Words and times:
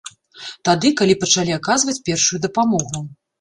Тады, 0.69 0.89
калі 1.01 1.15
пачалі 1.23 1.51
аказваць 1.59 1.97
першую 2.09 2.41
дапамогу. 2.47 3.05